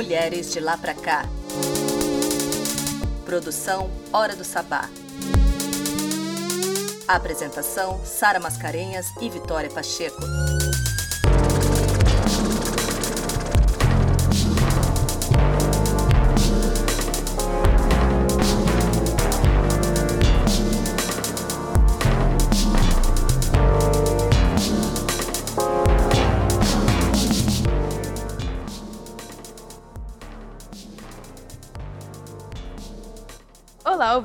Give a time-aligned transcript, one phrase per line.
[0.00, 1.26] Mulheres de Lá Pra Cá.
[3.26, 4.88] Produção Hora do Sabá.
[7.06, 10.22] Apresentação: Sara Mascarenhas e Vitória Pacheco.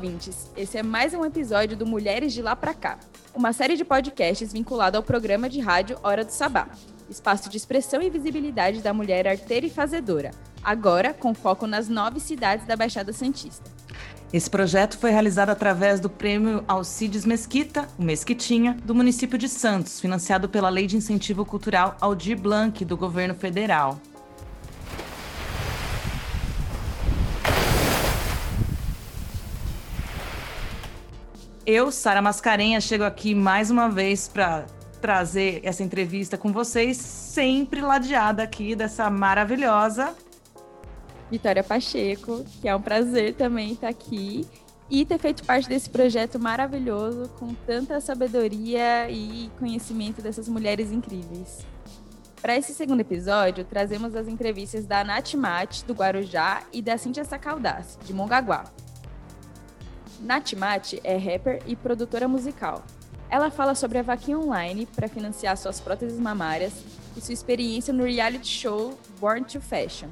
[0.05, 0.51] Ouvintes!
[0.55, 2.99] Esse é mais um episódio do Mulheres de Lá Pra Cá,
[3.33, 6.67] uma série de podcasts vinculado ao programa de rádio Hora do Sabá,
[7.09, 10.29] espaço de expressão e visibilidade da mulher arteira e fazedora,
[10.63, 13.63] agora com foco nas nove cidades da Baixada Santista.
[14.31, 19.99] Esse projeto foi realizado através do Prêmio Alcides Mesquita, o Mesquitinha, do município de Santos,
[19.99, 23.99] financiado pela Lei de Incentivo Cultural Aldir Blanc, do governo federal.
[31.65, 34.67] Eu, Sara Mascarenha, chego aqui mais uma vez para
[35.01, 40.15] trazer essa entrevista com vocês, sempre ladeada aqui dessa maravilhosa
[41.29, 44.47] Vitória Pacheco, que é um prazer também estar aqui
[44.89, 51.65] e ter feito parte desse projeto maravilhoso com tanta sabedoria e conhecimento dessas mulheres incríveis.
[52.41, 57.25] Para esse segundo episódio, trazemos as entrevistas da Nath Mate, do Guarujá, e da Cíntia
[57.25, 58.65] Sacaldassi, de Mongaguá.
[60.25, 60.53] Nath
[61.03, 62.83] é rapper e produtora musical.
[63.29, 66.73] Ela fala sobre a vaquinha online para financiar suas próteses mamárias
[67.15, 70.09] e sua experiência no reality show Born to Fashion.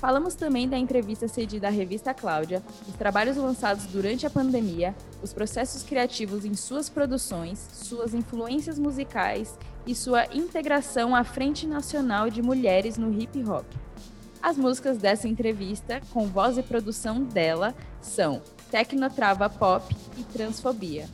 [0.00, 5.32] Falamos também da entrevista cedida à revista Cláudia, dos trabalhos lançados durante a pandemia, os
[5.32, 12.42] processos criativos em suas produções, suas influências musicais e sua integração à Frente Nacional de
[12.42, 13.64] Mulheres no Hip Hop.
[14.42, 18.42] As músicas dessa entrevista, com voz e produção dela, são
[18.74, 19.84] Tecnotrava Pop
[20.18, 21.06] e Transfobia.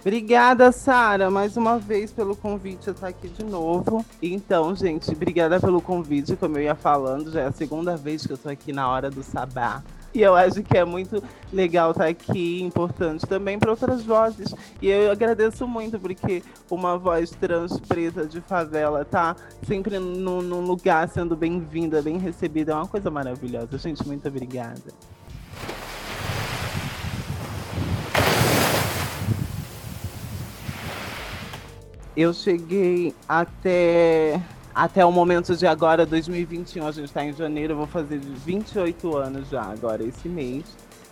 [0.00, 2.88] Obrigada, Sara, mais uma vez pelo convite.
[2.88, 4.04] Eu estar aqui de novo.
[4.20, 6.34] Então, gente, obrigada pelo convite.
[6.34, 9.08] Como eu ia falando, já é a segunda vez que eu estou aqui na hora
[9.08, 9.84] do sabá.
[10.12, 11.22] E eu acho que é muito
[11.52, 14.52] legal estar aqui, importante também para outras vozes.
[14.82, 21.08] E eu agradeço muito, porque uma voz trans preta de favela tá sempre num lugar
[21.08, 22.72] sendo bem-vinda, bem recebida.
[22.72, 23.78] É uma coisa maravilhosa.
[23.78, 24.92] Gente, muito obrigada.
[32.16, 34.40] Eu cheguei até
[34.74, 39.16] até o momento de agora, 2021, a gente está em janeiro, eu vou fazer 28
[39.16, 40.64] anos já agora esse mês.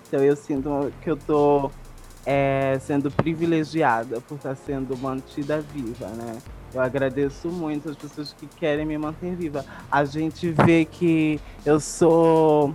[0.08, 1.70] Então eu sinto que eu tô
[2.26, 6.38] é, sendo privilegiada por estar sendo mantida viva, né?
[6.74, 9.64] Eu agradeço muito as pessoas que querem me manter viva.
[9.91, 12.74] A gente vê que eu sou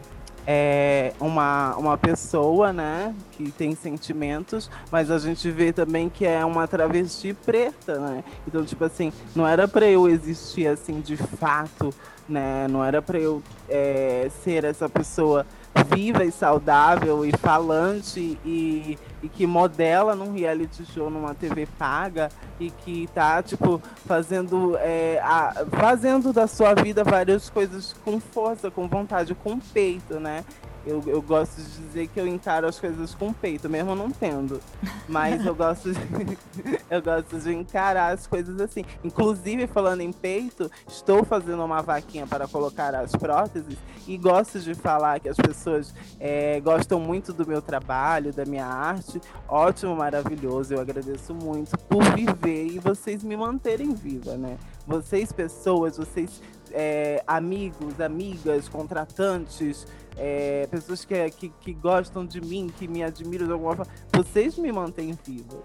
[0.50, 6.44] é uma, uma pessoa, né, que tem sentimentos, mas a gente vê também que é
[6.46, 8.24] uma travesti preta, né?
[8.48, 11.94] Então, tipo assim, não era para eu existir assim de fato,
[12.30, 12.66] né?
[12.70, 15.46] Não era para eu é, ser essa pessoa
[15.84, 22.30] viva e saudável e falante e, e que modela num reality show numa TV paga
[22.60, 28.72] e que tá, tipo, fazendo, é, a, fazendo da sua vida várias coisas com força,
[28.72, 30.44] com vontade, com peito, né?
[30.88, 34.62] Eu, eu gosto de dizer que eu encaro as coisas com peito, mesmo não tendo.
[35.08, 36.00] Mas eu gosto de,
[36.90, 38.86] eu gosto de encarar as coisas assim.
[39.04, 43.78] Inclusive, falando em peito, estou fazendo uma vaquinha para colocar as próteses
[44.08, 48.66] e gosto de falar que as pessoas é, gostam muito do meu trabalho, da minha
[48.66, 49.20] arte.
[49.48, 50.74] Ótimo, maravilhoso.
[50.74, 54.58] Eu agradeço muito por viver e vocês me manterem viva, né?
[54.88, 56.42] Vocês, pessoas, vocês,
[56.80, 63.48] é, amigos, amigas, contratantes, é, pessoas que, que, que, gostam de mim, que me admiram
[63.48, 65.58] de alguma forma, vocês me mantêm viva.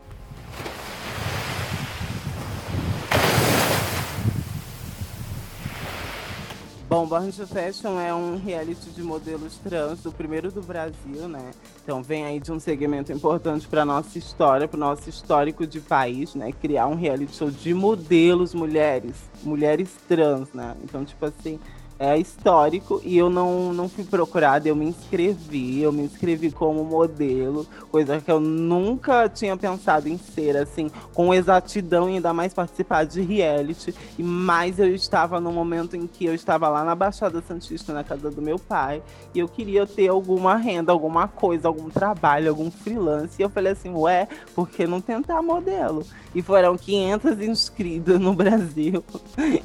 [6.93, 11.53] Bom, Born to Fashion é um reality de modelos trans, do primeiro do Brasil, né?
[11.83, 15.81] Então vem aí de um segmento importante para nossa história, para o nosso histórico de
[15.81, 16.53] país, né?
[16.53, 20.77] Criar um reality show de modelos mulheres, mulheres trans, né?
[20.85, 21.59] Então, tipo assim,
[22.03, 26.85] é histórico e eu não, não fui procurada, eu me inscrevi, eu me inscrevi como
[26.85, 32.53] modelo, coisa que eu nunca tinha pensado em ser, assim, com exatidão e ainda mais
[32.53, 33.95] participar de reality.
[34.19, 38.03] E mais eu estava no momento em que eu estava lá na Baixada Santista, na
[38.03, 39.01] casa do meu pai,
[39.33, 43.37] e eu queria ter alguma renda, alguma coisa, algum trabalho, algum freelance.
[43.39, 44.27] E eu falei assim, ué,
[44.57, 46.05] por que não tentar modelo?
[46.35, 49.05] E foram 500 inscritas no Brasil,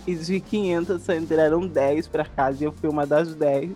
[0.06, 3.72] e de 500 só entraram 10 para patriarcado e eu fui uma das 10.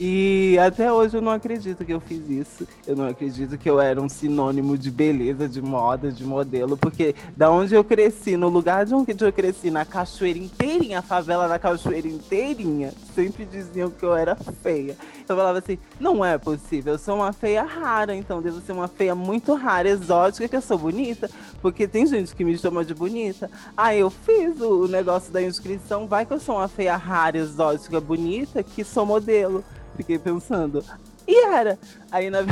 [0.00, 2.66] E até hoje eu não acredito que eu fiz isso.
[2.86, 7.14] Eu não acredito que eu era um sinônimo de beleza, de moda, de modelo, porque
[7.36, 11.46] da onde eu cresci, no lugar de onde eu cresci, na cachoeira inteirinha, a favela
[11.46, 14.96] da cachoeira inteirinha, sempre diziam que eu era feia.
[15.32, 18.88] Eu falava assim: não é possível, eu sou uma feia rara, então devo ser uma
[18.88, 21.30] feia muito rara, exótica, que eu sou bonita,
[21.60, 23.50] porque tem gente que me chama de bonita.
[23.76, 28.00] Aí eu fiz o negócio da inscrição, vai que eu sou uma feia rara, exótica,
[28.00, 29.64] bonita, que sou modelo.
[29.96, 30.84] Fiquei pensando.
[31.26, 31.78] E era.
[32.10, 32.40] Aí na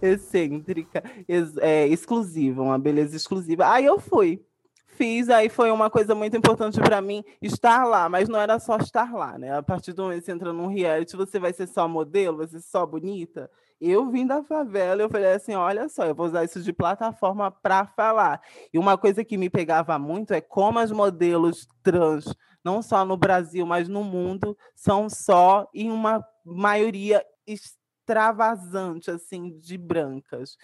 [0.00, 3.70] excêntrica, ex é, exclusiva, uma beleza exclusiva.
[3.70, 4.42] Aí eu fui.
[4.96, 8.76] Fiz, aí foi uma coisa muito importante para mim estar lá, mas não era só
[8.76, 9.56] estar lá, né?
[9.56, 12.46] A partir do momento que você entra num reality, você vai ser só modelo, vai
[12.46, 13.50] ser só bonita.
[13.80, 17.50] Eu vim da favela, eu falei assim: olha só, eu vou usar isso de plataforma
[17.50, 18.40] para falar.
[18.72, 22.24] E uma coisa que me pegava muito é como as modelos trans
[22.64, 29.76] não só no Brasil, mas no mundo, são só em uma maioria extravasante assim de
[29.76, 30.56] brancas.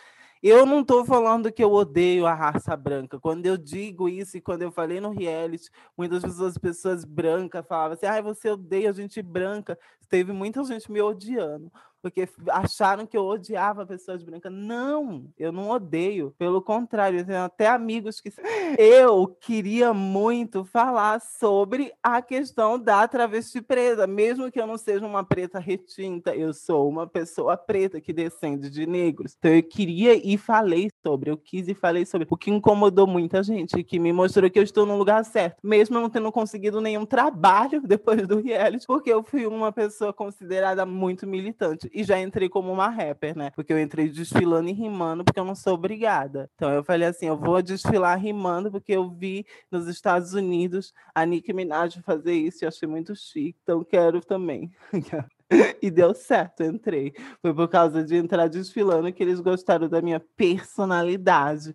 [0.42, 3.20] Eu não estou falando que eu odeio a raça branca.
[3.20, 7.66] Quando eu digo isso e quando eu falei no reality, muitas vezes as pessoas brancas
[7.66, 9.78] falavam assim: você odeia a gente branca.
[10.08, 11.70] Teve muita gente me odiando
[12.02, 14.52] porque acharam que eu odiava pessoas brancas.
[14.52, 16.34] Não, eu não odeio.
[16.38, 18.32] Pelo contrário, eu tenho até amigos que.
[18.78, 25.04] Eu queria muito falar sobre a questão da travesti preta, mesmo que eu não seja
[25.04, 29.34] uma preta retinta, eu sou uma pessoa preta que descende de negros.
[29.38, 33.42] Então eu queria e falei sobre, eu quis e falei sobre, o que incomodou muita
[33.42, 37.04] gente, que me mostrou que eu estou no lugar certo, mesmo não tendo conseguido nenhum
[37.04, 42.48] trabalho depois do reality, porque eu fui uma pessoa considerada muito militante e já entrei
[42.48, 43.50] como uma rapper, né?
[43.56, 46.48] Porque eu entrei desfilando e rimando, porque eu não sou obrigada.
[46.54, 51.26] Então eu falei assim: eu vou desfilar rimando, porque eu vi nos Estados Unidos a
[51.26, 54.70] Nicki Minaj fazer isso e achei muito chique, então quero também.
[55.82, 57.12] e deu certo, entrei.
[57.42, 61.74] Foi por causa de entrar desfilando que eles gostaram da minha personalidade.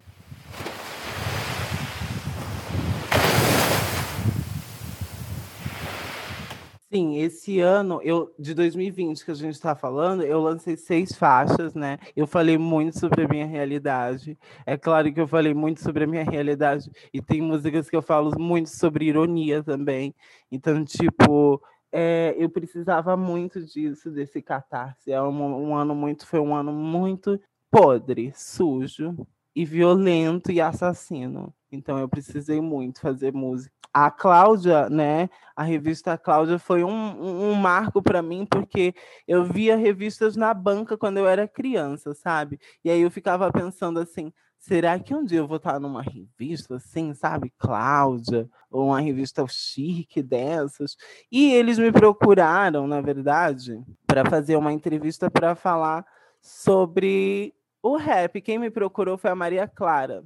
[6.96, 11.74] Sim, esse ano, eu de 2020 que a gente está falando, eu lancei seis faixas,
[11.74, 11.98] né?
[12.16, 14.38] Eu falei muito sobre a minha realidade.
[14.66, 18.02] É claro que eu falei muito sobre a minha realidade e tem músicas que eu
[18.02, 20.16] falo muito sobre ironia também.
[20.50, 21.62] Então, tipo,
[21.98, 25.14] é, eu precisava muito disso, desse catarse.
[25.14, 27.40] É um, um ano muito, foi um ano muito
[27.72, 29.26] podre, sujo
[29.56, 31.54] e violento e assassino.
[31.72, 35.30] Então eu precisei muito fazer música a Cláudia, né?
[35.56, 38.94] A revista Cláudia foi um, um, um marco para mim, porque
[39.26, 42.60] eu via revistas na banca quando eu era criança, sabe?
[42.84, 44.34] E aí eu ficava pensando assim:
[44.68, 47.54] será que um dia eu vou estar numa revista assim, sabe?
[47.58, 50.96] Cláudia, ou uma revista chique dessas?
[51.32, 56.04] E eles me procuraram, na verdade, para fazer uma entrevista para falar
[56.42, 57.54] sobre
[57.84, 58.42] o rap.
[58.42, 60.24] Quem me procurou foi a Maria Clara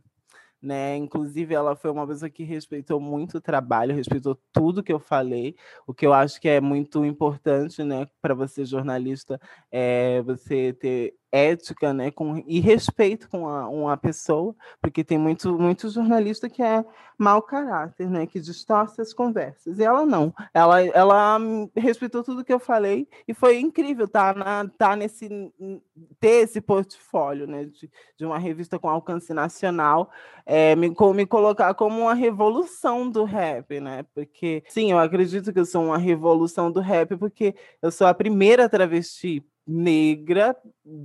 [0.62, 0.98] né?
[0.98, 5.56] Inclusive, ela foi uma pessoa que respeitou muito o trabalho, respeitou tudo que eu falei,
[5.88, 9.40] o que eu acho que é muito importante, né, para você jornalista,
[9.72, 15.58] é você ter ética, né, com, e respeito com a, uma pessoa, porque tem muito,
[15.58, 16.84] muito jornalista que é
[17.18, 19.78] mau caráter, né, que distorce as conversas.
[19.78, 21.40] E ela não, ela, ela
[21.76, 25.30] respeitou tudo que eu falei e foi incrível tá, na, tá nesse
[26.20, 30.10] ter esse portfólio, né, de, de uma revista com alcance nacional,
[30.46, 35.60] é, me, me colocar como uma revolução do rap, né, porque sim, eu acredito que
[35.60, 40.58] eu sou uma revolução do rap porque eu sou a primeira travesti negra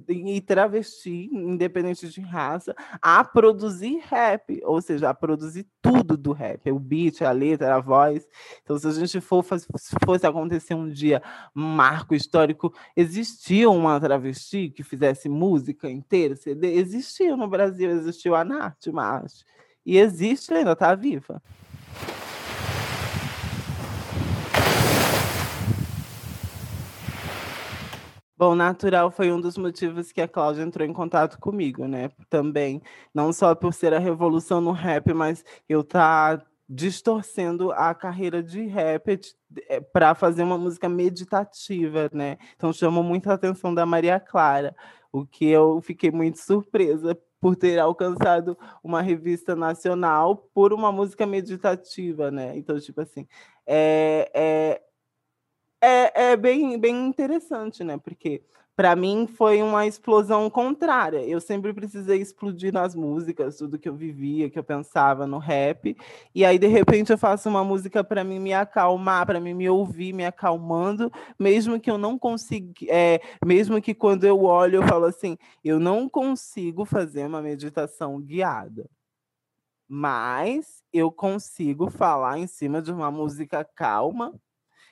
[0.09, 6.71] e travesti, independente de raça, a produzir rap, ou seja, a produzir tudo do rap,
[6.71, 8.26] o beat, a letra, a voz.
[8.62, 11.23] Então, se a gente for, se fosse acontecer um dia
[11.54, 16.73] um marco histórico, existia uma travesti que fizesse música inteira, CD?
[16.75, 19.44] Existia no Brasil, existiu a Nath mas
[19.85, 21.42] e existe ainda, está viva.
[28.36, 32.10] Bom, natural foi um dos motivos que a Cláudia entrou em contato comigo, né?
[32.28, 32.82] Também,
[33.14, 38.66] não só por ser a revolução no rap, mas eu tá distorcendo a carreira de
[38.66, 39.20] rap
[39.68, 42.36] é, para fazer uma música meditativa, né?
[42.56, 44.74] Então chamou muita atenção da Maria Clara,
[45.12, 51.24] o que eu fiquei muito surpresa por ter alcançado uma revista nacional por uma música
[51.26, 52.56] meditativa, né?
[52.56, 53.28] Então, tipo assim,
[53.66, 54.82] é, é,
[55.84, 57.98] é, é bem, bem interessante, né?
[57.98, 58.42] Porque
[58.76, 61.24] para mim foi uma explosão contrária.
[61.24, 65.96] Eu sempre precisei explodir nas músicas, tudo que eu vivia, que eu pensava no rap.
[66.34, 69.68] E aí de repente eu faço uma música para mim me acalmar, para mim me
[69.68, 74.82] ouvir, me acalmando, mesmo que eu não consiga, é, mesmo que quando eu olho eu
[74.88, 78.88] falo assim, eu não consigo fazer uma meditação guiada.
[79.88, 84.34] Mas eu consigo falar em cima de uma música calma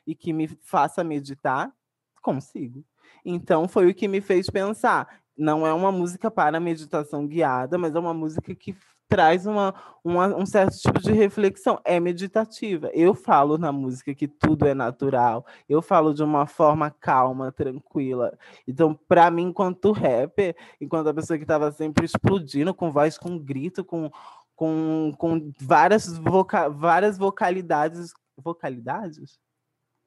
[0.06, 1.72] e que me faça meditar,
[2.20, 2.84] consigo.
[3.24, 5.22] Então foi o que me fez pensar.
[5.36, 8.76] Não é uma música para meditação guiada, mas é uma música que
[9.12, 11.78] traz uma, uma, um certo tipo de reflexão.
[11.84, 12.90] É meditativa.
[12.94, 15.44] Eu falo na música que tudo é natural.
[15.68, 18.38] Eu falo de uma forma calma, tranquila.
[18.66, 23.38] Então, para mim, enquanto rapper, enquanto a pessoa que estava sempre explodindo, com voz, com
[23.38, 24.10] grito, com,
[24.56, 28.14] com, com várias, voca várias vocalidades.
[28.38, 29.38] Vocalidades?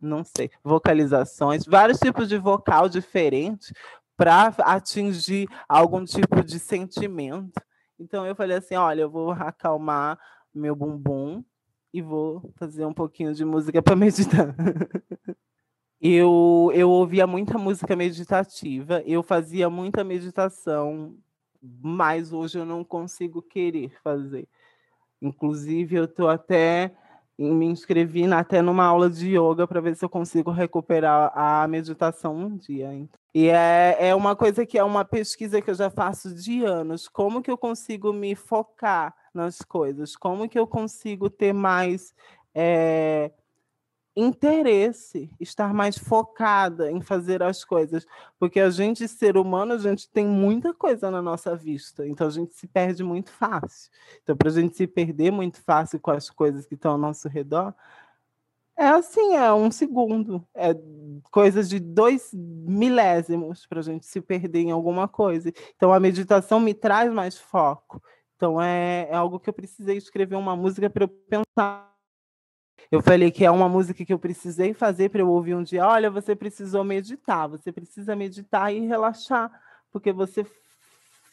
[0.05, 3.73] Não sei, vocalizações, vários tipos de vocal diferentes
[4.17, 7.61] para atingir algum tipo de sentimento.
[7.99, 10.17] Então eu falei assim, olha, eu vou acalmar
[10.53, 11.43] meu bumbum
[11.93, 14.55] e vou fazer um pouquinho de música para meditar.
[15.99, 21.17] eu, eu ouvia muita música meditativa, eu fazia muita meditação,
[21.61, 24.47] mas hoje eu não consigo querer fazer.
[25.21, 26.93] Inclusive, eu estou até
[27.37, 32.35] me inscrevi até numa aula de yoga para ver se eu consigo recuperar a meditação
[32.35, 32.89] um dia.
[33.33, 37.07] E é, é uma coisa que é uma pesquisa que eu já faço de anos.
[37.07, 40.15] Como que eu consigo me focar nas coisas?
[40.15, 42.13] Como que eu consigo ter mais
[42.53, 43.31] é,
[44.15, 48.05] interesse, estar mais focada em fazer as coisas,
[48.39, 52.29] porque a gente, ser humano, a gente tem muita coisa na nossa vista, então a
[52.29, 53.91] gente se perde muito fácil.
[54.23, 57.27] Então, para a gente se perder muito fácil com as coisas que estão ao nosso
[57.27, 57.73] redor,
[58.77, 60.75] é assim, é um segundo, é
[61.31, 65.51] coisas de dois milésimos para a gente se perder em alguma coisa.
[65.75, 68.01] Então, a meditação me traz mais foco.
[68.35, 71.94] Então, é, é algo que eu precisei escrever uma música para eu pensar
[72.91, 75.85] eu falei que é uma música que eu precisei fazer para eu ouvir um dia.
[75.85, 79.51] Olha, você precisou meditar, você precisa meditar e relaxar,
[79.91, 80.45] porque você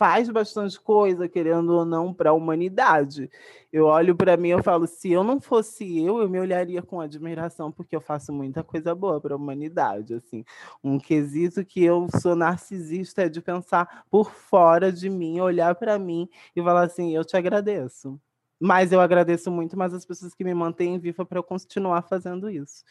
[0.02, 3.30] faz bastante coisa, querendo ou não, para a humanidade.
[3.72, 7.00] Eu olho para mim e falo: se eu não fosse eu, eu me olharia com
[7.00, 10.14] admiração, porque eu faço muita coisa boa para a humanidade.
[10.14, 10.44] Assim,
[10.82, 15.96] um quesito que eu sou narcisista é de pensar por fora de mim, olhar para
[16.00, 18.20] mim e falar assim: eu te agradeço.
[18.64, 22.48] Mas eu agradeço muito mais as pessoas que me mantêm viva para eu continuar fazendo
[22.48, 22.84] isso.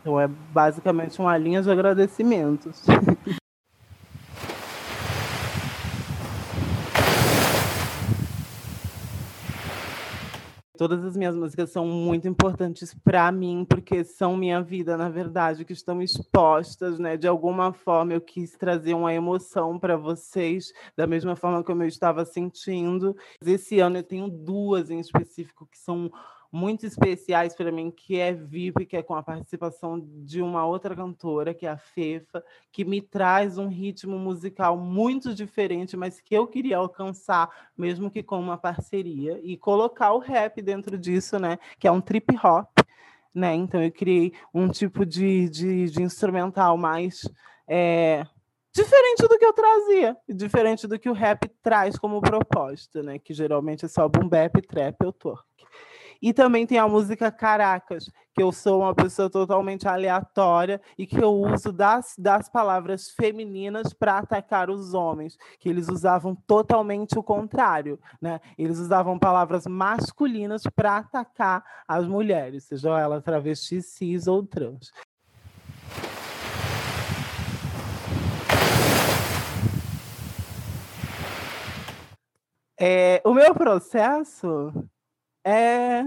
[0.00, 2.82] Então é basicamente uma linha de agradecimentos.
[10.82, 15.64] Todas as minhas músicas são muito importantes para mim, porque são minha vida, na verdade,
[15.64, 17.16] que estão expostas, né?
[17.16, 21.86] De alguma forma eu quis trazer uma emoção para vocês, da mesma forma como eu
[21.86, 23.16] estava sentindo.
[23.46, 26.10] Esse ano eu tenho duas em específico que são
[26.52, 30.94] muito especiais para mim, que é VIP, que é com a participação de uma outra
[30.94, 36.34] cantora, que é a Fefa, que me traz um ritmo musical muito diferente, mas que
[36.34, 41.58] eu queria alcançar, mesmo que com uma parceria, e colocar o rap dentro disso, né?
[41.78, 42.68] Que é um trip hop.
[43.34, 43.54] Né?
[43.54, 47.22] Então eu criei um tipo de, de, de instrumental mais
[47.66, 48.26] é,
[48.74, 53.18] diferente do que eu trazia, diferente do que o rap traz como proposta, né?
[53.18, 55.44] Que geralmente é só boom bap, trap ou twerk.
[56.22, 61.18] E também tem a música Caracas, que eu sou uma pessoa totalmente aleatória e que
[61.18, 67.24] eu uso das, das palavras femininas para atacar os homens, que eles usavam totalmente o
[67.24, 68.40] contrário, né?
[68.56, 74.92] Eles usavam palavras masculinas para atacar as mulheres, sejam elas travestis, cis ou trans.
[82.78, 84.72] É, o meu processo
[85.44, 86.02] é,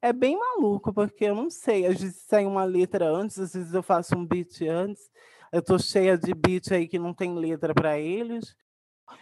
[0.00, 3.74] é bem maluco, porque eu não sei, às vezes sai uma letra antes, às vezes
[3.74, 5.10] eu faço um beat antes.
[5.52, 8.56] Eu tô cheia de beat aí que não tem letra para eles.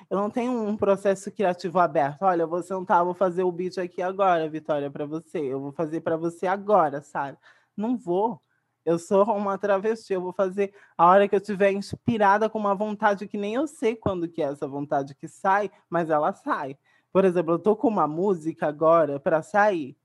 [0.08, 2.22] Eu não tenho um processo criativo aberto.
[2.22, 5.38] Olha, vou sentar, vou fazer o beat aqui agora, Vitória, para você.
[5.40, 7.36] Eu vou fazer para você agora, sabe?
[7.76, 8.40] Não vou.
[8.84, 12.74] Eu sou uma travesti, eu vou fazer a hora que eu estiver inspirada com uma
[12.74, 16.78] vontade que nem eu sei quando que é essa vontade que sai, mas ela sai.
[17.12, 19.96] Por exemplo, eu tô com uma música agora para sair,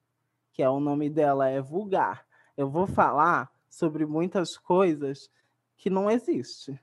[0.52, 2.26] que é o nome dela é Vulgar.
[2.58, 5.30] Eu vou falar sobre muitas coisas
[5.78, 6.80] que não existe,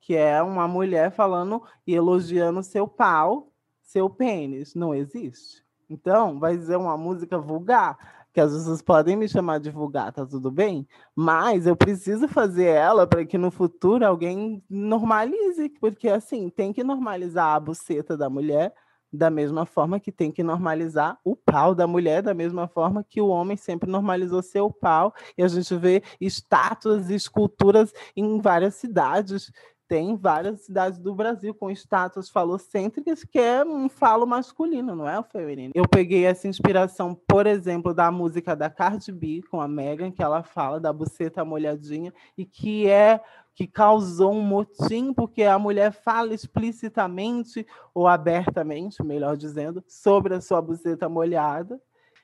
[0.00, 3.50] que é uma mulher falando e elogiando seu pau,
[3.82, 5.64] seu pênis, não existe.
[5.88, 10.26] Então, vai ser uma música vulgar, que as pessoas podem me chamar de vulgar, tá
[10.26, 10.86] tudo bem?
[11.14, 16.84] Mas eu preciso fazer ela para que no futuro alguém normalize, porque assim, tem que
[16.84, 18.74] normalizar a buceta da mulher
[19.14, 23.20] da mesma forma que tem que normalizar o pau da mulher, da mesma forma que
[23.20, 25.14] o homem sempre normalizou seu pau.
[25.38, 29.52] E a gente vê estátuas e esculturas em várias cidades
[29.88, 35.18] tem várias cidades do Brasil com estátuas falocêntricas que é um falo masculino, não é
[35.18, 35.72] o feminino.
[35.74, 40.22] Eu peguei essa inspiração, por exemplo, da música da Cardi B com a Megan, que
[40.22, 43.20] ela fala da buceta molhadinha e que é
[43.54, 47.64] que causou um motim porque a mulher fala explicitamente
[47.94, 51.80] ou abertamente, melhor dizendo, sobre a sua buceta molhada.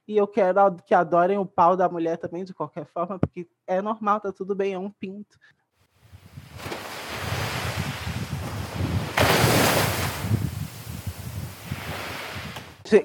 [0.08, 3.80] E eu quero que adorem o pau da mulher também de qualquer forma, porque é
[3.80, 5.38] normal, tá tudo bem, é um pinto.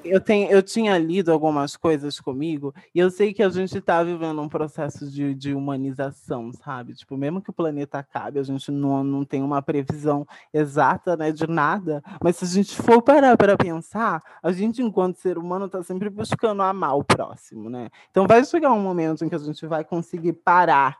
[0.03, 4.01] Eu, tenho, eu tinha lido algumas coisas comigo e eu sei que a gente está
[4.03, 6.93] vivendo um processo de, de humanização, sabe?
[6.93, 11.31] Tipo, mesmo que o planeta acabe, a gente não, não tem uma previsão exata né,
[11.31, 15.65] de nada, mas se a gente for parar para pensar, a gente, enquanto ser humano,
[15.65, 17.89] está sempre buscando amar o próximo, né?
[18.09, 20.97] Então vai chegar um momento em que a gente vai conseguir parar.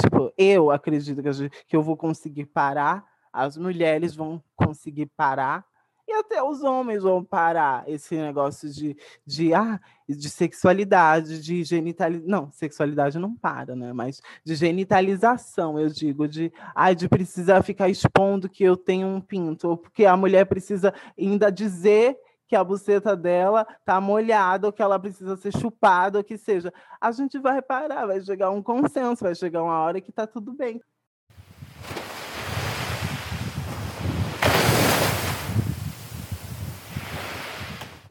[0.00, 5.64] Tipo, eu acredito que, gente, que eu vou conseguir parar, as mulheres vão conseguir parar
[6.06, 12.28] e até os homens vão parar esse negócio de, de, ah, de sexualidade, de genitalização.
[12.28, 13.92] Não, sexualidade não para, né?
[13.92, 19.20] Mas de genitalização, eu digo, de, ah, de precisar ficar expondo que eu tenho um
[19.20, 22.16] pinto, ou porque a mulher precisa ainda dizer
[22.48, 26.70] que a buceta dela tá molhada, ou que ela precisa ser chupada, ou que seja.
[27.00, 30.52] A gente vai parar, vai chegar um consenso, vai chegar uma hora que tá tudo
[30.52, 30.78] bem.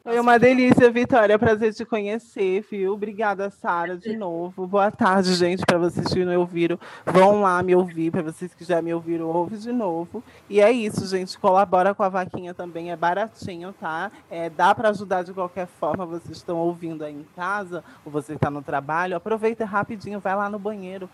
[0.02, 1.38] Foi uma delícia, Vitória.
[1.38, 2.92] Prazer te conhecer, viu?
[2.94, 4.66] Obrigada, Sara, de novo.
[4.66, 6.76] Boa tarde, gente, para vocês que não ouviram.
[7.06, 10.20] Vão lá me ouvir, para vocês que já me ouviram, ouve de novo.
[10.50, 11.38] E é isso, gente.
[11.38, 14.10] Colabora com a vaquinha também, é baratinho, tá?
[14.28, 16.04] É, dá para ajudar de qualquer forma.
[16.04, 20.50] Vocês estão ouvindo aí em casa, ou você está no trabalho, aproveita rapidinho, vai lá
[20.50, 21.08] no banheiro,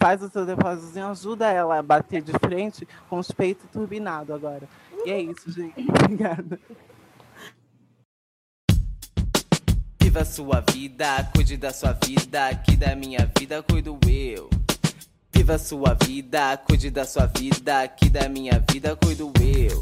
[0.00, 4.68] faz o seu depósito, ajuda ela a bater de frente com os peitos turbinados agora.
[5.06, 5.74] E é isso, gente.
[5.88, 6.58] Obrigada.
[10.12, 14.50] Viva sua vida, cuide da sua vida, que da minha vida cuido eu.
[15.32, 19.80] Viva sua vida, cuide da sua vida, que da minha vida cuido eu.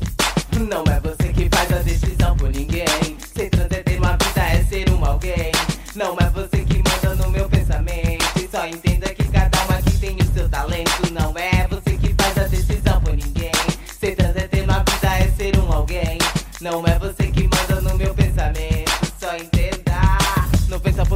[0.68, 2.86] Não é você que faz a decisão por ninguém.
[3.34, 5.50] Ser trans é ter uma vida, é ser um alguém.
[5.96, 8.24] Não é você que manda no meu pensamento.
[8.40, 11.12] E só entenda que cada um aqui tem o seu talento.
[11.12, 13.50] Não é você que faz a decisão por ninguém.
[13.98, 16.18] Ser trans é ter uma vida, é ser um alguém.
[16.60, 17.29] Não é você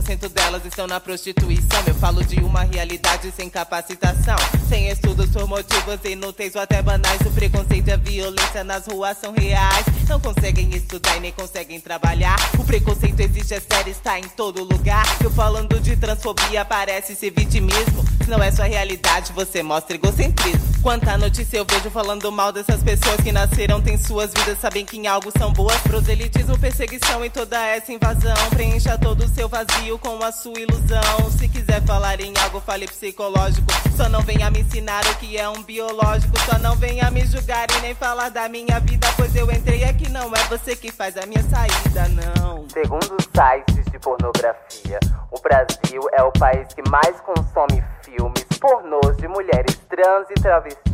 [0.05, 1.83] 90% delas estão na prostituição.
[1.87, 4.37] Eu falo de uma realidade sem capacitação.
[4.69, 7.21] Sem estudos por motivos inúteis ou até banais.
[7.23, 9.87] O preconceito e a violência nas ruas são reais.
[10.09, 12.37] Não conseguem estudar e nem conseguem trabalhar.
[12.59, 15.05] O preconceito existe, é sério, está em todo lugar.
[15.23, 18.05] Eu falando de transfobia parece ser vitimismo.
[18.23, 20.75] Se não é sua realidade, você mostra egocentrismo.
[20.83, 24.99] Quanta notícia eu vejo falando mal dessas pessoas que nasceram, têm suas vidas, sabem que
[24.99, 25.81] em algo são boas.
[25.83, 28.37] Proselitismo, perseguição e toda essa invasão.
[28.51, 31.31] Preencha todo o seu vazio com a sua ilusão.
[31.39, 33.67] Se quiser falar em algo, fale psicológico.
[33.97, 36.39] Só não venha me ensinar o que é um biológico.
[36.41, 39.07] Só não venha me julgar e nem falar da minha vida.
[39.17, 42.69] Pois eu entrei aqui, não é você que faz a minha saída, não.
[42.69, 44.99] Segundo sites de pornografia,
[45.31, 50.94] o Brasil é o país que mais consome filmes pornôs de mulheres trans e travestis.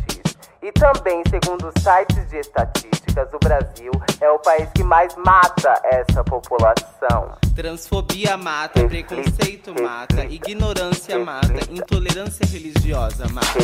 [0.63, 6.23] E também, segundo sites de estatísticas, o Brasil é o país que mais mata essa
[6.23, 7.35] população.
[7.55, 13.57] Transfobia mata, preconceito mata, ignorância mata, intolerância religiosa mata.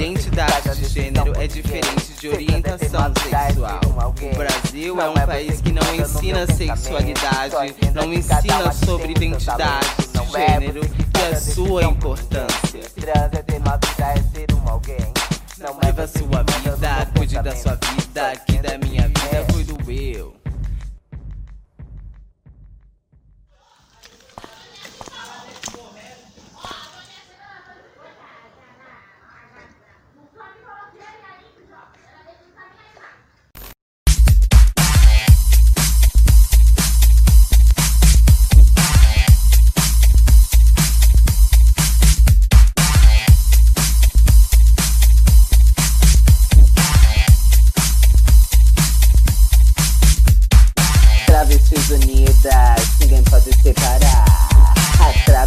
[0.00, 3.80] Identidade de gênero é diferente de orientação sexual.
[4.20, 7.54] O Brasil é um país que não ensina sexualidade,
[7.94, 12.80] não ensina sobre identidade de gênero e a sua importância.
[13.00, 13.62] Trans é ter
[14.00, 15.13] é ser um alguém.
[15.58, 19.13] Não viva a sua vida, cuide da sua vida, que da minha vida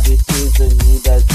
[0.09, 1.26] It's is a new that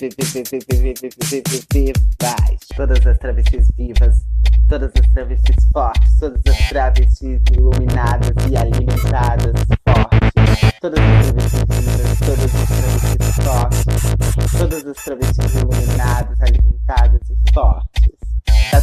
[0.00, 2.58] viva, viva, viva, viva, viva, viva, viva, vivas.
[2.76, 4.16] Todas as travestis vivas,
[4.68, 9.54] todas as travestis fortes, todas as travestis iluminadas e alimentadas
[9.88, 10.20] fortes.
[10.80, 13.84] Todas as travestis vivas, todas as travestis fortes,
[14.58, 18.14] todas as travestis iluminadas, alimentadas e fortes.
[18.70, 18.80] Ta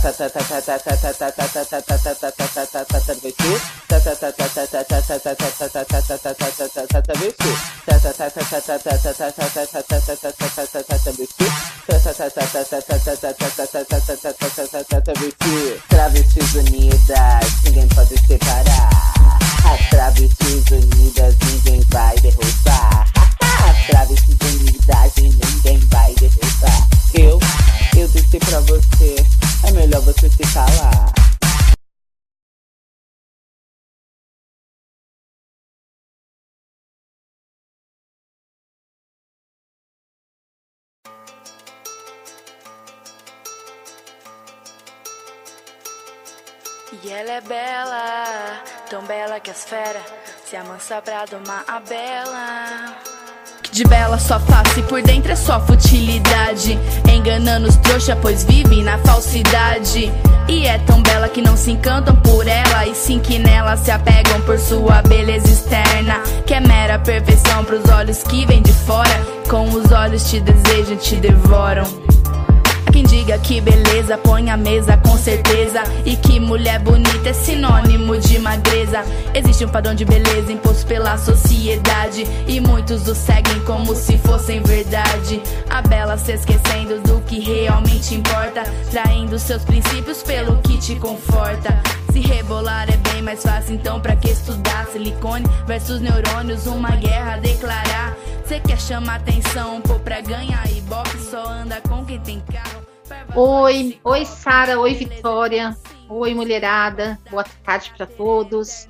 [15.07, 15.60] every few
[50.51, 52.93] se amansa pra domar a bela.
[53.71, 56.77] De bela só face, por dentro é só futilidade.
[57.09, 60.11] Enganando os trouxa, pois vivem na falsidade.
[60.49, 63.91] E é tão bela que não se encantam por ela, e sim que nela se
[63.91, 66.21] apegam por sua beleza externa.
[66.45, 69.25] Que é mera perfeição pros olhos que vêm de fora.
[69.49, 71.85] Com os olhos te desejam, te devoram.
[73.01, 75.81] Quem diga que beleza põe a mesa com certeza.
[76.05, 79.03] E que mulher bonita é sinônimo de magreza.
[79.33, 82.27] Existe um padrão de beleza imposto pela sociedade.
[82.47, 85.41] E muitos o seguem como se fossem verdade.
[85.67, 88.61] A bela se esquecendo do que realmente importa.
[88.91, 91.81] Traindo seus princípios pelo que te conforta.
[92.11, 94.85] Se rebolar é bem mais fácil, então pra que estudar?
[94.91, 98.15] Silicone versus neurônios, uma guerra declarar.
[98.45, 100.69] Cê quer chamar atenção, pô, pra ganhar?
[100.71, 102.90] Ibope Só anda com quem tem carro
[103.35, 105.77] Oi, oi Sara, oi Vitória,
[106.09, 108.87] oi mulherada, boa tarde para todos.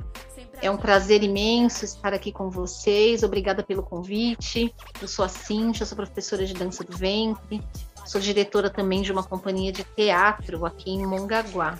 [0.61, 3.23] É um prazer imenso estar aqui com vocês.
[3.23, 4.73] Obrigada pelo convite.
[5.01, 7.61] Eu sou a Cintia, sou professora de dança do ventre.
[8.05, 11.79] Sou diretora também de uma companhia de teatro aqui em Mongaguá.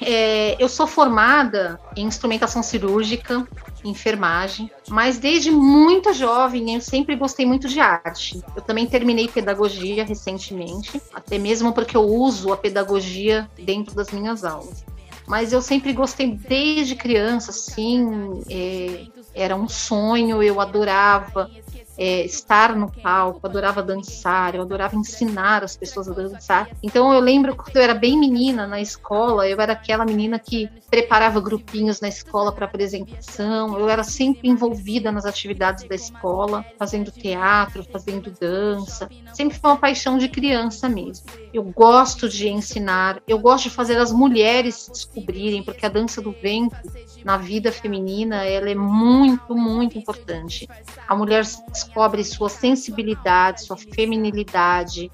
[0.00, 3.46] É, eu sou formada em instrumentação cirúrgica,
[3.84, 8.40] enfermagem, mas desde muito jovem eu sempre gostei muito de arte.
[8.54, 14.44] Eu também terminei pedagogia recentemente, até mesmo porque eu uso a pedagogia dentro das minhas
[14.44, 14.84] aulas.
[15.26, 21.50] Mas eu sempre gostei desde criança, assim, é, era um sonho, eu adorava
[21.98, 26.70] é, estar no palco, adorava dançar, eu adorava ensinar as pessoas a dançar.
[26.80, 30.70] Então eu lembro quando eu era bem menina na escola, eu era aquela menina que
[30.88, 37.10] preparava grupinhos na escola para apresentação, eu era sempre envolvida nas atividades da escola, fazendo
[37.10, 39.08] teatro, fazendo dança.
[39.34, 41.26] Sempre foi uma paixão de criança mesmo.
[41.52, 46.22] Eu gosto de ensinar, eu gosto de fazer as mulheres se descobrirem, porque a dança
[46.22, 46.78] do ventre
[47.24, 50.68] na vida feminina ela é muito, muito importante.
[51.06, 51.44] A mulher
[51.88, 55.10] descobre sua sensibilidade, sua feminilidade,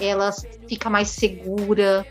[0.00, 0.32] ela
[0.68, 2.04] fica mais segura,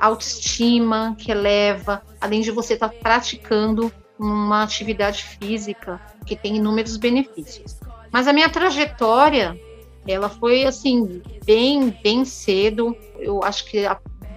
[0.00, 6.96] autoestima que eleva, além de você estar tá praticando uma atividade física que tem inúmeros
[6.96, 7.78] benefícios.
[8.10, 9.58] Mas a minha trajetória,
[10.06, 12.96] ela foi assim, bem, bem cedo.
[13.18, 13.84] Eu acho que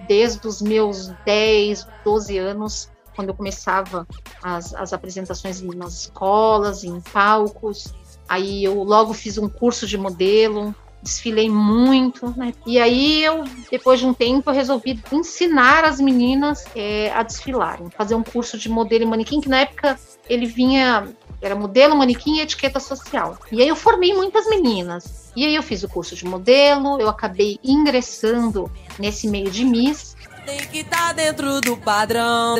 [0.08, 4.06] desde os meus 10, 12 anos, quando eu começava
[4.42, 7.92] as, as apresentações nas escolas, em palcos,
[8.28, 12.52] Aí eu logo fiz um curso de modelo, desfilei muito, né?
[12.66, 17.88] E aí eu, depois de um tempo, eu resolvi ensinar as meninas é, a desfilarem,
[17.90, 21.08] fazer um curso de modelo e manequim, que na época ele vinha,
[21.40, 23.38] era modelo, manequim e etiqueta social.
[23.52, 25.32] E aí eu formei muitas meninas.
[25.36, 30.16] E aí eu fiz o curso de modelo, eu acabei ingressando nesse meio de Miss,
[30.46, 32.54] tem que estar tá dentro do padrão.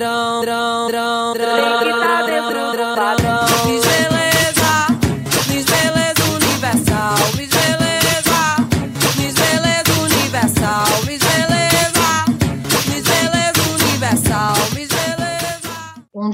[1.33, 4.16] Tem que estar tá dentro do padrão.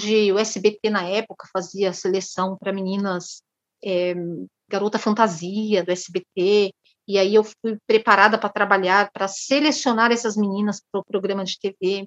[0.02, 3.42] Onde o SBT na época fazia seleção para meninas
[3.84, 4.14] é,
[4.68, 6.72] garota fantasia do SBT,
[7.06, 11.58] e aí eu fui preparada para trabalhar, para selecionar essas meninas para o programa de
[11.58, 12.06] TV,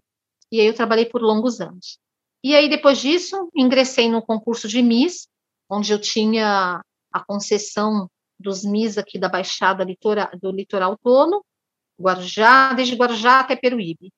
[0.51, 1.97] e aí eu trabalhei por longos anos.
[2.43, 5.27] E aí, depois disso, ingressei no concurso de Miss,
[5.69, 6.81] onde eu tinha
[7.11, 8.07] a concessão
[8.39, 9.85] dos Miss aqui da Baixada
[10.41, 11.43] do Litoral Tono,
[11.99, 14.11] Guarujá, desde Guarujá até Peruíbe,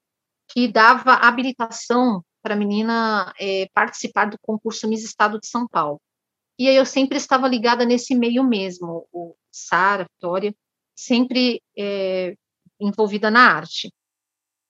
[0.49, 5.99] que dava habilitação para a menina é, participar do concurso Miss Estado de São Paulo.
[6.57, 10.55] E aí eu sempre estava ligada nesse meio mesmo, o Sara, Vitória,
[10.95, 12.35] sempre é,
[12.79, 13.91] envolvida na arte.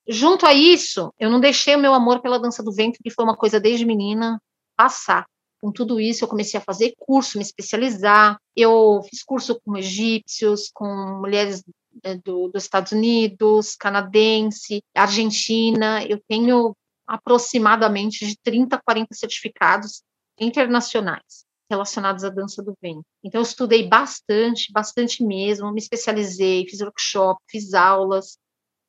[0.07, 3.23] Junto a isso, eu não deixei o meu amor pela dança do ventre, que foi
[3.23, 4.41] uma coisa desde menina,
[4.75, 5.27] passar.
[5.61, 8.39] Com tudo isso, eu comecei a fazer curso, me especializar.
[8.55, 10.87] Eu fiz curso com egípcios, com
[11.19, 11.63] mulheres
[12.03, 16.03] é, do, dos Estados Unidos, canadense, Argentina.
[16.03, 16.75] Eu tenho
[17.07, 20.03] aproximadamente de 30 40 certificados
[20.39, 23.03] internacionais relacionados à dança do ventre.
[23.23, 28.37] Então, eu estudei bastante, bastante mesmo, me especializei, fiz workshop, fiz aulas,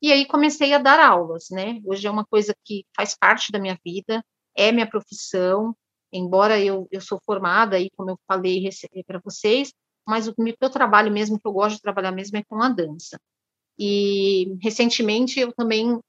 [0.01, 1.81] e aí comecei a dar aulas, né?
[1.85, 4.25] Hoje é uma coisa que faz parte da minha vida,
[4.57, 5.75] é minha profissão,
[6.13, 8.69] embora eu, eu sou formada aí, como eu falei
[9.07, 9.73] para vocês,
[10.07, 13.21] mas o meu trabalho mesmo, que eu gosto de trabalhar mesmo, é com a dança.
[13.79, 16.01] E recentemente eu também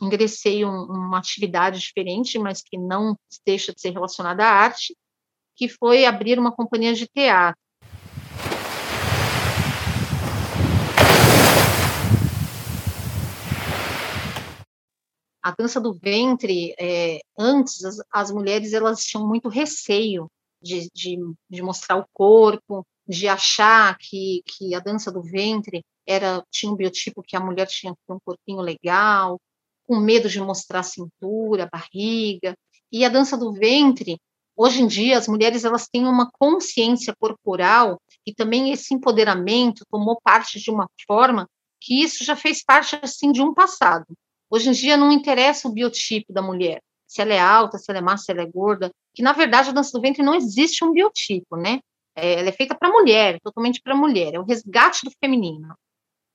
[0.00, 4.96] ingressei um, uma atividade diferente, mas que não deixa de ser relacionada à arte,
[5.54, 7.60] que foi abrir uma companhia de teatro.
[15.42, 20.30] A dança do ventre, é, antes, as, as, mulheres elas tinham muito receio
[20.62, 21.18] de, de,
[21.50, 26.76] de mostrar o corpo, de achar que, que a dança do ventre era tinha um
[26.76, 29.40] biotipo que a mulher tinha um corpinho legal,
[29.86, 32.54] com medo de mostrar a cintura, a barriga.
[32.90, 34.18] E a dança do ventre,
[34.56, 40.20] hoje em dia, as mulheres elas têm uma consciência corporal e também esse empoderamento tomou
[40.22, 41.48] parte de uma forma
[41.80, 44.06] que isso já fez parte assim de um passado.
[44.48, 47.98] Hoje em dia não interessa o biotipo da mulher, se ela é alta, se ela
[47.98, 50.84] é massa, se ela é gorda, que na verdade a dança do ventre não existe
[50.84, 51.80] um biotipo, né?
[52.14, 55.74] É, ela é feita para mulher, totalmente para mulher, é o resgate do feminino.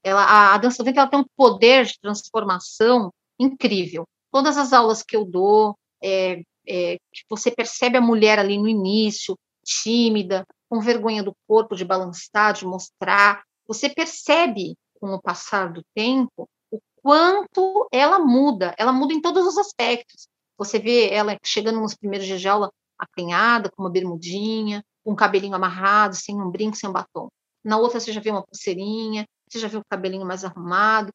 [0.04, 4.06] Ela, a, a dança do ventre ela tem um poder de transformação incrível.
[4.32, 6.98] Todas as aulas que eu dou, é, é,
[7.30, 12.66] você percebe a mulher ali no início, tímida, com vergonha do corpo, de balançar, de
[12.66, 13.44] mostrar.
[13.68, 18.76] Você percebe, com o passar do tempo, o quanto ela muda.
[18.78, 20.28] Ela muda em todos os aspectos.
[20.58, 25.16] Você vê ela chegando nos primeiros dias de aula acanhada, com uma bermudinha, com um
[25.16, 27.28] cabelinho amarrado, sem um brinco, sem um batom.
[27.64, 31.12] Na outra, você já vê uma pulseirinha, você já vê o cabelinho mais arrumado,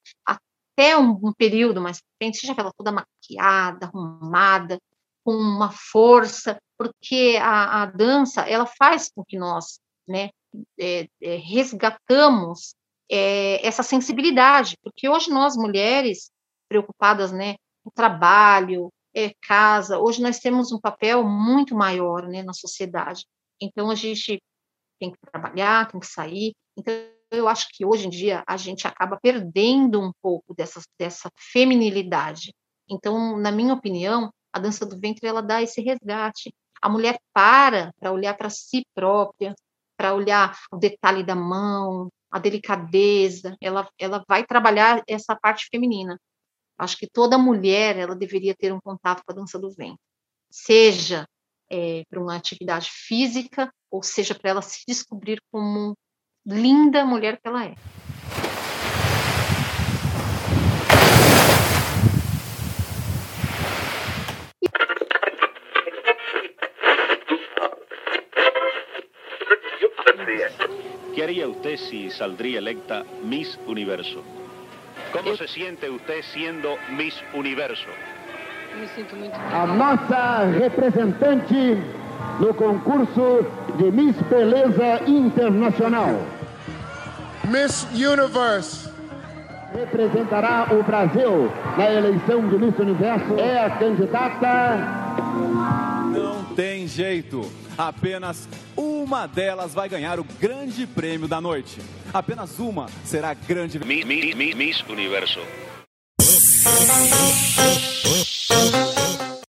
[0.72, 4.78] até um, um período mais frente, vê ela toda maquiada, arrumada,
[5.24, 10.30] com uma força, porque a, a dança ela faz com que nós né,
[10.78, 12.74] é, é, resgatamos
[13.10, 16.30] é, essa sensibilidade, porque hoje nós mulheres
[16.68, 22.54] preocupadas né, com trabalho, é, casa, hoje nós temos um papel muito maior né, na
[22.54, 23.24] sociedade.
[23.60, 24.42] Então a gente
[24.98, 26.52] tem que trabalhar, tem que sair.
[26.76, 26.94] Então,
[27.32, 32.52] eu acho que hoje em dia a gente acaba perdendo um pouco dessa, dessa feminilidade.
[32.88, 36.54] Então, na minha opinião, a dança do ventre ela dá esse resgate.
[36.80, 39.54] A mulher para para olhar para si própria,
[39.96, 43.56] para olhar o detalhe da mão, a delicadeza.
[43.60, 46.18] Ela, ela vai trabalhar essa parte feminina.
[46.78, 50.00] Acho que toda mulher ela deveria ter um contato com a dança do ventre,
[50.50, 51.26] seja
[51.70, 55.96] é, para uma atividade física ou seja para ela se descobrir como
[56.44, 57.74] linda mulher que ela é.
[71.14, 74.22] ¿Qué haría usted si saldría electa Miss Universo?
[75.12, 77.88] ¿Cómo se siente usted siendo Miss Universo?
[78.80, 81.76] Me sinto muito A nossa representante
[82.40, 86.20] no concurso de Miss Beleza Internacional.
[87.44, 88.90] Miss Universe.
[89.74, 93.34] Representará o Brasil na eleição de Miss Universo.
[93.38, 95.02] É a candidata.
[96.12, 97.50] Não tem jeito.
[97.76, 101.80] Apenas uma delas vai ganhar o grande prêmio da noite.
[102.12, 105.40] Apenas uma será grande Miss, Miss, Miss Universo.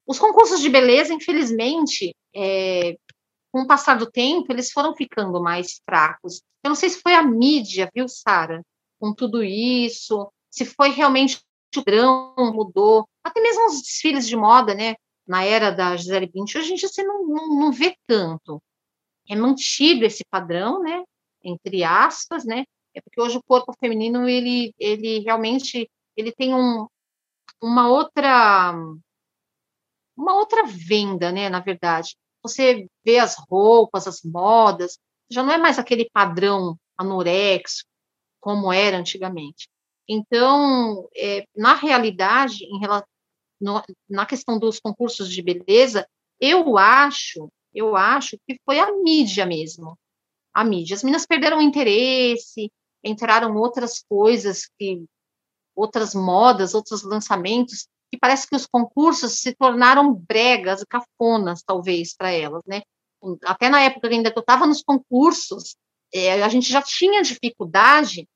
[0.06, 2.97] Os concursos de beleza, infelizmente, é,
[3.53, 6.42] com o passar do tempo, eles foram ficando mais fracos.
[6.64, 8.62] Eu não sei se foi a mídia, viu, Sara,
[8.99, 14.75] com tudo isso, se foi realmente o padrão mudou, até mesmo os desfiles de moda,
[14.75, 14.95] né?
[15.27, 18.62] Na era da Gisele Bündchen, a gente assim, não, não, não vê tanto.
[19.29, 21.03] É mantido esse padrão, né?
[21.42, 22.64] Entre aspas, né?
[22.95, 26.87] É porque hoje o corpo feminino ele, ele realmente ele tem um,
[27.61, 28.75] uma outra
[30.16, 32.16] uma outra venda, né, na verdade.
[32.42, 34.98] Você vê as roupas, as modas,
[35.31, 37.85] já não é mais aquele padrão anorexo
[38.40, 39.68] como era antigamente.
[40.09, 43.07] Então, é, na realidade, em relação,
[43.61, 46.07] no, na questão dos concursos de beleza,
[46.40, 49.96] eu acho, eu acho que foi a mídia mesmo,
[50.53, 50.96] a mídia.
[50.96, 52.70] As meninas perderam o interesse,
[53.05, 55.05] entraram outras coisas que
[55.75, 62.31] outras modas, outros lançamentos que parece que os concursos se tornaram bregas, cafonas, talvez, para
[62.31, 62.83] elas, né?
[63.44, 65.77] Até na época ainda que eu estava nos concursos,
[66.12, 68.29] é, a gente já tinha dificuldade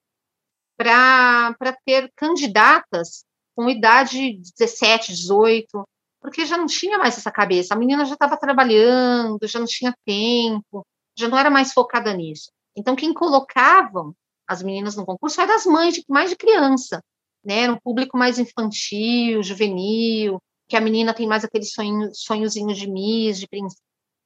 [0.78, 5.84] para ter candidatas com idade de 17, 18,
[6.22, 7.74] porque já não tinha mais essa cabeça.
[7.74, 10.86] A menina já estava trabalhando, já não tinha tempo,
[11.18, 12.50] já não era mais focada nisso.
[12.74, 14.14] Então, quem colocavam
[14.48, 17.02] as meninas no concurso eram as mães, de, mais de criança,
[17.46, 17.70] né?
[17.70, 23.38] Um público mais infantil, juvenil, que a menina tem mais aquele sonho, sonhozinho de miss,
[23.38, 23.68] de, prin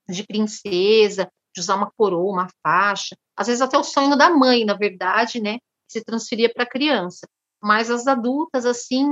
[0.09, 3.15] de princesa, de usar uma coroa, uma faixa.
[3.37, 5.59] Às vezes até o sonho da mãe, na verdade, né?
[5.87, 7.29] Se transferia para a criança.
[7.63, 9.07] Mas as adultas, assim,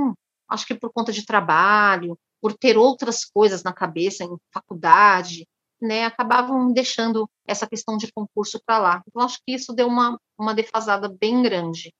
[0.49, 5.45] acho que por conta de trabalho, por ter outras coisas na cabeça, em faculdade,
[5.79, 9.03] né, acabavam deixando essa questão de concurso para lá.
[9.07, 11.93] Então, acho que isso deu uma, uma defasada bem grande.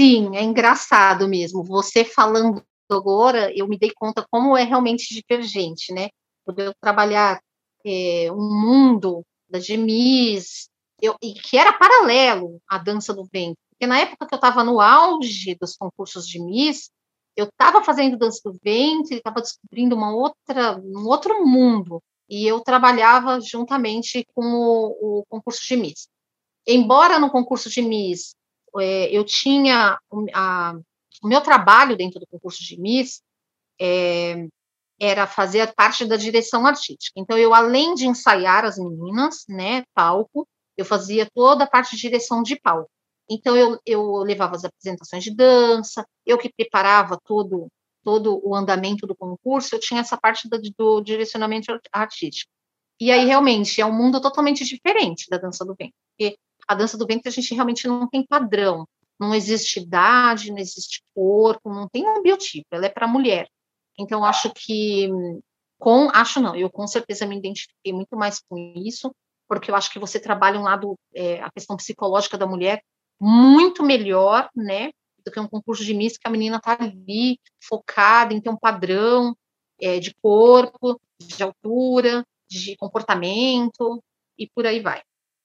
[0.00, 1.62] Sim, é engraçado mesmo.
[1.62, 6.08] Você falando agora, eu me dei conta como é realmente divergente, né?
[6.42, 7.38] Por eu trabalhar
[7.84, 10.70] é, um mundo da Gemis,
[11.02, 13.58] eu, e que era paralelo à dança do vento.
[13.68, 16.88] Porque na época que eu estava no auge dos concursos de Miss,
[17.36, 22.02] eu estava fazendo dança do ventre, estava descobrindo uma outra, um outro mundo.
[22.26, 26.08] E eu trabalhava juntamente com o, o concurso de Miss.
[26.66, 28.34] Embora no concurso de Miss
[28.78, 29.98] é, eu tinha
[30.34, 30.74] a,
[31.22, 33.22] o meu trabalho dentro do concurso de Miss
[33.80, 34.46] é,
[35.00, 37.18] era fazer parte da direção artística.
[37.18, 42.02] Então, eu, além de ensaiar as meninas, né, palco, eu fazia toda a parte de
[42.02, 42.90] direção de palco.
[43.28, 47.68] Então, eu, eu levava as apresentações de dança, eu que preparava todo,
[48.02, 52.50] todo o andamento do concurso, eu tinha essa parte do, do direcionamento artístico.
[53.00, 56.36] E aí, realmente, é um mundo totalmente diferente da dança do vento, porque
[56.66, 58.86] a dança do ventre a gente realmente não tem padrão,
[59.18, 63.46] não existe idade, não existe corpo, não tem um biotipo, ela é para mulher.
[63.98, 65.08] Então, acho que,
[65.78, 69.14] com, acho não, eu com certeza me identifiquei muito mais com isso,
[69.46, 72.82] porque eu acho que você trabalha um lado, é, a questão psicológica da mulher,
[73.20, 74.90] muito melhor, né,
[75.24, 78.56] do que um concurso de Miss, que a menina está ali, focada em ter um
[78.56, 79.36] padrão
[79.78, 84.02] é, de corpo, de altura, de comportamento,
[84.38, 85.02] e por aí vai.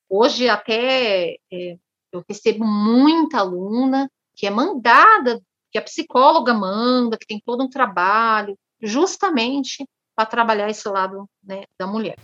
[0.07, 1.77] Hoje, até é,
[2.11, 5.41] eu recebo muita aluna que é mandada,
[5.71, 9.83] que a psicóloga manda, que tem todo um trabalho, justamente
[10.15, 12.17] para trabalhar esse lado né, da mulher.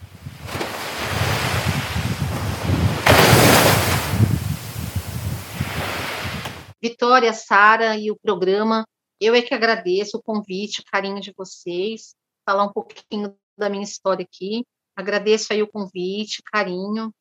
[6.79, 8.85] Vitória, Sara e o programa,
[9.19, 12.13] eu é que agradeço o convite, o carinho de vocês,
[12.45, 14.63] falar um pouquinho da minha história aqui.
[14.95, 17.11] Agradeço aí o convite, o carinho,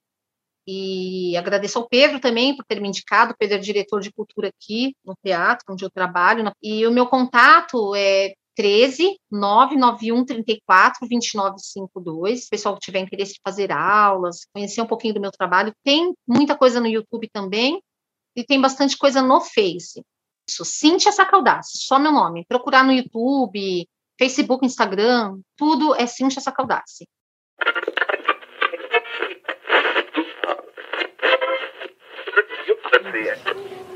[0.73, 3.33] e agradeço ao Pedro também por ter me indicado.
[3.33, 6.53] O Pedro é diretor de cultura aqui no teatro, onde eu trabalho.
[6.63, 12.43] E o meu contato é 13 991 34 2952.
[12.43, 16.15] Se o pessoal tiver interesse de fazer aulas, conhecer um pouquinho do meu trabalho, tem
[16.25, 17.83] muita coisa no YouTube também
[18.37, 20.05] e tem bastante coisa no Face.
[20.49, 22.45] Isso, Cíntia Sacaldace, só meu nome.
[22.47, 27.09] Procurar no YouTube, Facebook, Instagram, tudo é Cíntia Sacaldace.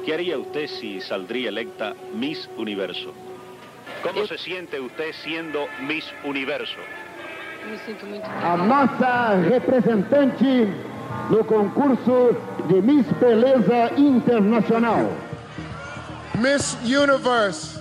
[0.05, 3.12] ¿Qué haría usted si saldría electa Miss Universo?
[4.03, 6.77] ¿Cómo se siente usted siendo Miss Universo?
[7.71, 10.69] Me sinto muito A nossa representante
[11.31, 12.37] no concurso
[12.69, 15.09] de Miss Beleza Internacional.
[16.39, 17.81] Miss Universe.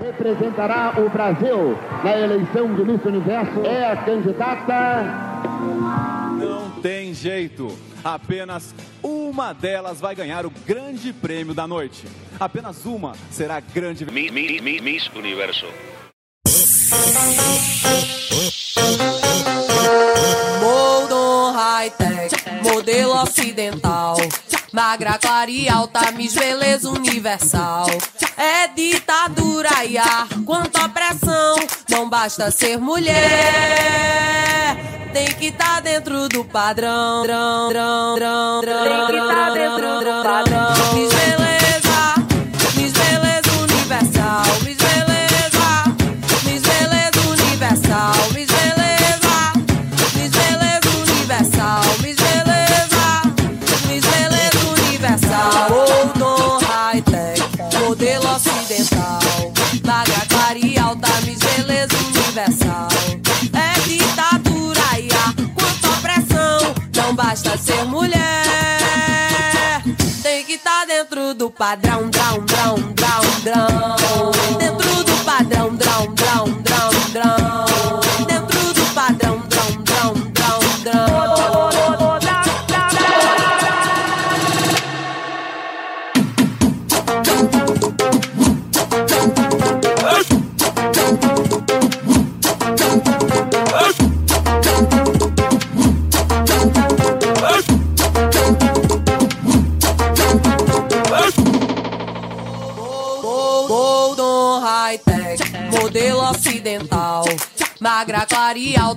[0.00, 3.64] Representará o Brasil na eleição de Miss Universo.
[3.64, 5.04] É a candidata.
[6.38, 7.89] Não tem jeito.
[8.02, 12.06] Apenas uma delas vai ganhar o grande prêmio da noite.
[12.38, 14.06] Apenas uma será grande.
[14.06, 15.66] Miss, Miss, Miss, Miss Universo.
[22.62, 24.16] Modelo ocidental.
[24.72, 27.86] Magra, clara e alta, Miss Beleza Universal.
[28.36, 31.56] É ditadura e ar, quanta pressão.
[31.88, 33.16] Não basta ser mulher,
[35.12, 37.22] tem que estar tá dentro do padrão.
[37.22, 40.94] Drão, drão, drão, drão, tem que estar tá dentro do padrão.
[40.94, 41.49] Miss Beleza,
[71.60, 74.39] dentro do padrão, drão, drão, drão,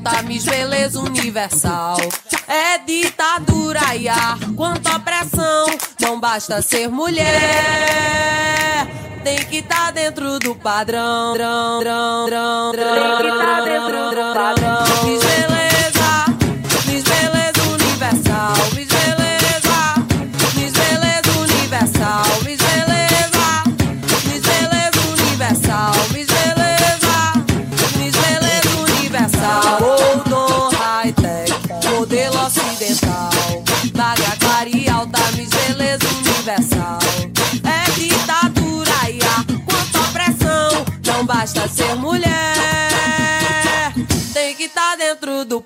[0.04, 1.97] alta, Miss Beleza Universal.
[2.47, 5.68] É ditadura e ar, quanta pressão.
[5.99, 7.26] Não basta ser mulher,
[9.24, 11.34] tem que estar dentro do padrão.
[11.34, 14.84] Drão, drão, drão, drão, tem que estar dentro do padrão.
[15.06, 15.72] Miss Beleza,